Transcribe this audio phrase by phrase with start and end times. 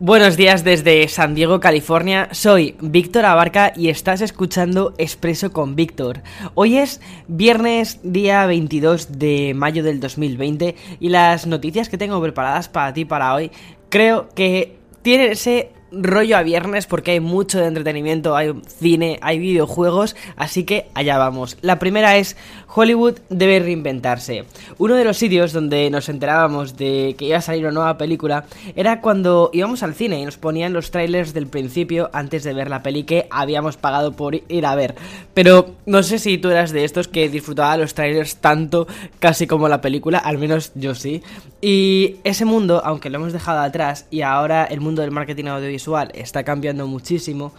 [0.00, 2.28] Buenos días desde San Diego, California.
[2.32, 6.22] Soy Víctor Abarca y estás escuchando Expreso con Víctor.
[6.54, 12.68] Hoy es viernes, día 22 de mayo del 2020 y las noticias que tengo preparadas
[12.68, 13.52] para ti para hoy
[13.88, 19.38] creo que tienen ese rollo a viernes porque hay mucho de entretenimiento, hay cine, hay
[19.38, 21.56] videojuegos, así que allá vamos.
[21.60, 22.36] La primera es
[22.74, 24.44] Hollywood debe reinventarse.
[24.78, 28.46] Uno de los sitios donde nos enterábamos de que iba a salir una nueva película
[28.74, 32.68] era cuando íbamos al cine y nos ponían los trailers del principio antes de ver
[32.68, 34.96] la peli que habíamos pagado por ir a ver.
[35.34, 38.88] Pero no sé si tú eras de estos que disfrutaba los trailers tanto
[39.20, 41.22] casi como la película, al menos yo sí.
[41.60, 45.83] Y ese mundo, aunque lo hemos dejado atrás y ahora el mundo del marketing audiovisual
[46.14, 47.52] está cambiando muchísimo,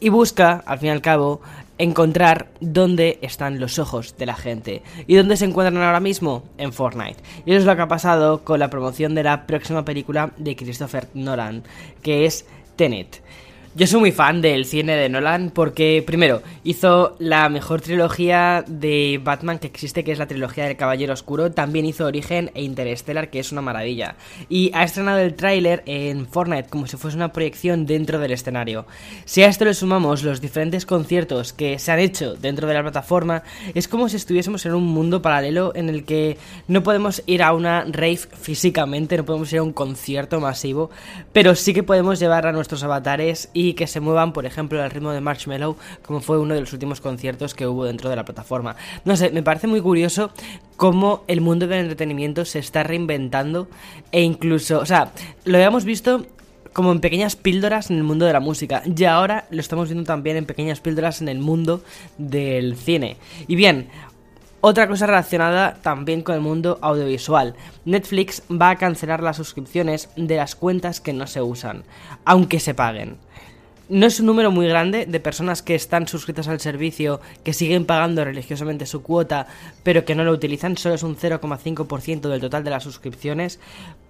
[0.00, 1.40] y busca, al fin y al cabo,
[1.78, 4.82] encontrar dónde están los ojos de la gente.
[5.06, 6.44] ¿Y dónde se encuentran ahora mismo?
[6.58, 7.22] En Fortnite.
[7.46, 10.56] Y eso es lo que ha pasado con la promoción de la próxima película de
[10.56, 11.62] Christopher Nolan,
[12.02, 13.22] que es Tenet.
[13.76, 19.20] Yo soy muy fan del cine de Nolan porque, primero, hizo la mejor trilogía de
[19.20, 21.50] Batman que existe, que es la trilogía del Caballero Oscuro.
[21.50, 24.14] También hizo Origen e Interstellar, que es una maravilla.
[24.48, 28.86] Y ha estrenado el tráiler en Fortnite como si fuese una proyección dentro del escenario.
[29.24, 32.82] Si a esto le sumamos los diferentes conciertos que se han hecho dentro de la
[32.82, 33.42] plataforma,
[33.74, 37.52] es como si estuviésemos en un mundo paralelo en el que no podemos ir a
[37.52, 40.90] una rave físicamente, no podemos ir a un concierto masivo,
[41.32, 45.12] pero sí que podemos llevar a nuestros avatares que se muevan, por ejemplo, al ritmo
[45.12, 48.76] de Marshmallow, como fue uno de los últimos conciertos que hubo dentro de la plataforma.
[49.06, 50.30] No sé, me parece muy curioso
[50.76, 53.68] cómo el mundo del entretenimiento se está reinventando
[54.12, 55.12] e incluso, o sea,
[55.46, 56.26] lo habíamos visto
[56.74, 58.82] como en pequeñas píldoras en el mundo de la música.
[58.84, 61.82] Y ahora lo estamos viendo también en pequeñas píldoras en el mundo
[62.18, 63.16] del cine.
[63.46, 63.88] Y bien,
[64.66, 67.54] otra cosa relacionada también con el mundo audiovisual.
[67.84, 71.84] Netflix va a cancelar las suscripciones de las cuentas que no se usan,
[72.24, 73.18] aunque se paguen.
[73.90, 77.84] No es un número muy grande de personas que están suscritas al servicio, que siguen
[77.84, 79.46] pagando religiosamente su cuota,
[79.82, 83.60] pero que no lo utilizan, solo es un 0,5% del total de las suscripciones.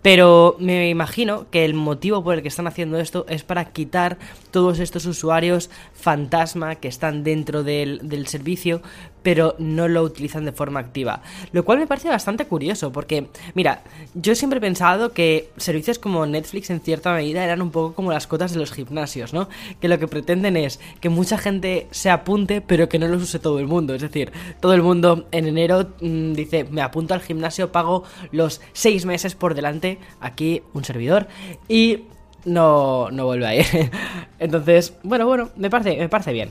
[0.00, 4.18] Pero me imagino que el motivo por el que están haciendo esto es para quitar
[4.52, 8.80] todos estos usuarios fantasma que están dentro del, del servicio,
[9.24, 11.22] pero no lo utilizan de forma activa.
[11.50, 16.26] Lo cual me parece bastante curioso, porque, mira, yo siempre he pensado que servicios como
[16.26, 19.48] Netflix en cierta medida eran un poco como las cotas de los gimnasios, ¿no?
[19.80, 23.38] Que lo que pretenden es que mucha gente se apunte, pero que no los use
[23.38, 23.94] todo el mundo.
[23.94, 28.60] Es decir, todo el mundo en enero mmm, dice, me apunto al gimnasio, pago los
[28.72, 31.28] seis meses por delante, aquí un servidor,
[31.68, 32.04] y
[32.44, 33.66] no, no vuelve a ir.
[34.38, 36.50] Entonces, bueno, bueno, me parece, me parece bien.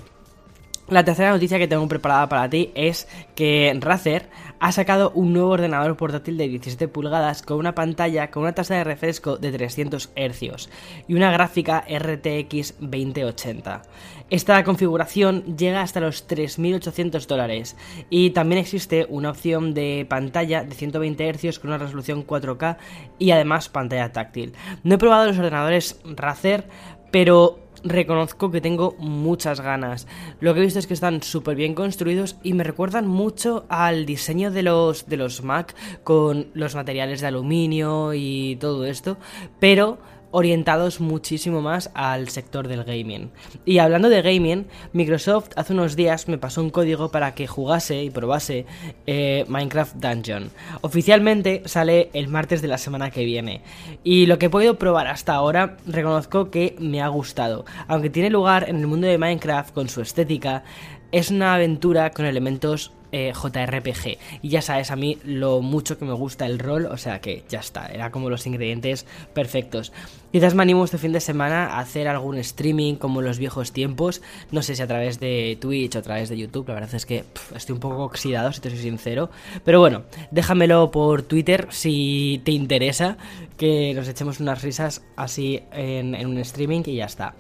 [0.90, 4.30] La tercera noticia que tengo preparada para ti es que Razer
[4.60, 8.76] ha sacado un nuevo ordenador portátil de 17 pulgadas con una pantalla con una tasa
[8.76, 10.70] de refresco de 300 Hz
[11.08, 13.82] y una gráfica RTX 2080.
[14.30, 17.78] Esta configuración llega hasta los 3.800 dólares
[18.10, 22.78] y también existe una opción de pantalla de 120 Hz con una resolución 4K
[23.20, 24.54] y además pantalla táctil.
[24.84, 26.68] No he probado los ordenadores Razer,
[27.14, 30.08] pero reconozco que tengo muchas ganas.
[30.40, 34.08] Lo que he visto es que están súper bien construidos y me recuerdan mucho al
[34.08, 39.18] diseño de los, de los Mac con los materiales de aluminio y todo esto,
[39.60, 40.00] pero
[40.34, 43.30] orientados muchísimo más al sector del gaming.
[43.66, 48.04] Y hablando de gaming, Microsoft hace unos días me pasó un código para que jugase
[48.04, 48.66] y probase
[49.06, 50.50] eh, Minecraft Dungeon.
[50.82, 53.62] Oficialmente sale el martes de la semana que viene.
[54.04, 57.64] Y lo que he podido probar hasta ahora, reconozco que me ha gustado.
[57.88, 60.64] Aunque tiene lugar en el mundo de Minecraft con su estética,
[61.12, 64.18] es una aventura con elementos eh, JRPG.
[64.42, 67.44] Y ya sabes a mí lo mucho que me gusta el rol, o sea que
[67.48, 69.06] ya está, era como los ingredientes
[69.36, 69.94] perfectos.
[70.34, 73.72] Quizás me animo este fin de semana a hacer algún streaming como en los viejos
[73.72, 76.96] tiempos, no sé si a través de Twitch o a través de YouTube, la verdad
[76.96, 77.24] es que
[77.56, 79.30] estoy un poco oxidado, si te soy sincero.
[79.64, 83.16] Pero bueno, déjamelo por Twitter si te interesa,
[83.58, 87.36] que nos echemos unas risas así en un streaming y ya está.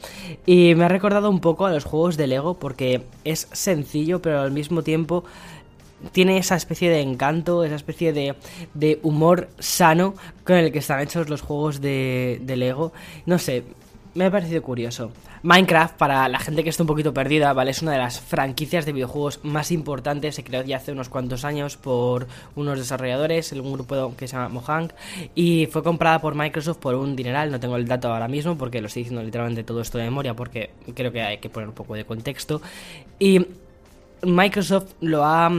[0.45, 4.39] Y me ha recordado un poco a los juegos de Lego porque es sencillo, pero
[4.39, 5.23] al mismo tiempo
[6.11, 8.35] tiene esa especie de encanto, esa especie de,
[8.73, 12.93] de humor sano con el que están hechos los juegos de, de Lego.
[13.25, 13.63] No sé,
[14.15, 15.11] me ha parecido curioso.
[15.41, 17.71] Minecraft, para la gente que está un poquito perdida, ¿vale?
[17.71, 20.35] Es una de las franquicias de videojuegos más importantes.
[20.35, 24.49] Se creó ya hace unos cuantos años por unos desarrolladores, un grupo que se llama
[24.49, 24.93] Mojang,
[25.35, 27.51] y fue comprada por Microsoft por un dineral.
[27.51, 30.33] No tengo el dato ahora mismo porque lo estoy diciendo literalmente todo esto de memoria
[30.33, 32.61] porque creo que hay que poner un poco de contexto.
[33.19, 33.45] Y
[34.21, 35.51] Microsoft lo ha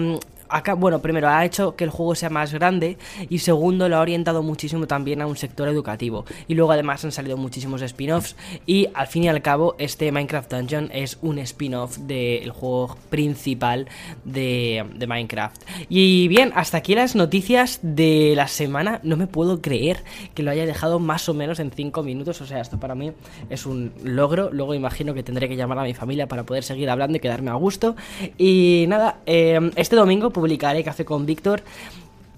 [0.77, 2.97] bueno, primero ha hecho que el juego sea más grande
[3.29, 6.25] y segundo lo ha orientado muchísimo también a un sector educativo.
[6.49, 8.37] Y luego además han salido muchísimos spin-offs
[8.67, 13.89] y al fin y al cabo este Minecraft Dungeon es un spin-off del juego principal
[14.25, 15.63] de, de, Minecraft.
[15.89, 19.01] Y bien, hasta aquí las noticias de la semana.
[19.03, 20.03] No me puedo creer
[20.35, 22.41] que lo haya dejado más o menos en 5 minutos.
[22.41, 23.13] O sea, esto para mí
[23.51, 24.51] es un logro.
[24.53, 27.51] Luego imagino que tendré que llamar a mi familia para poder seguir hablando y quedarme
[27.51, 27.97] a gusto.
[28.39, 31.63] Y nada, eh, este domingo publicaré Café con Víctor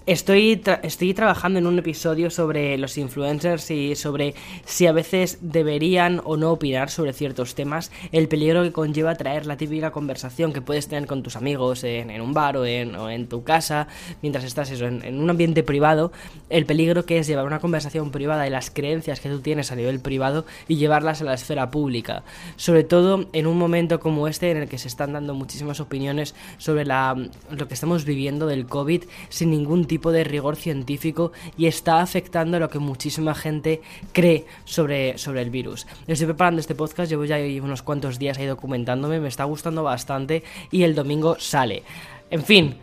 [0.06, 6.20] Estoy, estoy trabajando en un episodio sobre los influencers y sobre si a veces deberían
[6.22, 10.60] o no opinar sobre ciertos temas, el peligro que conlleva traer la típica conversación que
[10.60, 13.88] puedes tener con tus amigos en, un bar o en, tu casa,
[14.22, 16.12] mientras estás eso, en, un ambiente privado,
[16.50, 19.74] el peligro que es llevar una conversación privada y las creencias que tú tienes a
[19.74, 22.22] nivel privado y llevarlas a la esfera pública.
[22.54, 26.36] Sobre todo en un momento como este en el que se están dando muchísimas opiniones
[26.58, 27.16] sobre la,
[27.50, 32.02] lo que estamos viviendo del COVID sin ningún tipo tipo de rigor científico y está
[32.02, 33.80] afectando lo que muchísima gente
[34.12, 35.86] cree sobre, sobre el virus.
[36.06, 40.42] Estoy preparando este podcast, llevo ya unos cuantos días ahí documentándome, me está gustando bastante
[40.70, 41.82] y el domingo sale.
[42.30, 42.76] En fin,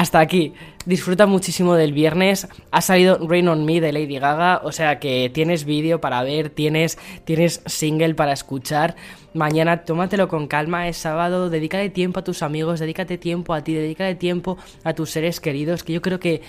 [0.00, 0.54] hasta aquí.
[0.86, 2.48] Disfruta muchísimo del viernes.
[2.70, 4.62] Ha salido Rain on Me de Lady Gaga.
[4.64, 8.96] O sea que tienes vídeo para ver, tienes, tienes single para escuchar.
[9.34, 11.50] Mañana tómatelo con calma, es sábado.
[11.50, 15.84] Dedícate tiempo a tus amigos, dedícate tiempo a ti, dedícate tiempo a tus seres queridos.
[15.84, 16.40] Que yo creo que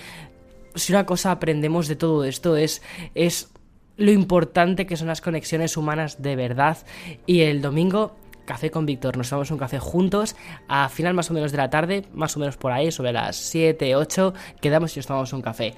[0.74, 2.80] si una cosa aprendemos de todo esto es,
[3.14, 3.52] es
[3.98, 6.78] lo importante que son las conexiones humanas de verdad.
[7.26, 9.16] Y el domingo Café con Víctor.
[9.16, 10.36] Nos tomamos un café juntos
[10.68, 13.36] a final más o menos de la tarde, más o menos por ahí, sobre las
[13.36, 14.34] 7, 8.
[14.60, 15.74] Quedamos y nos tomamos un café.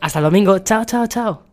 [0.00, 0.58] Hasta el domingo.
[0.60, 1.49] Chao, chao, chao.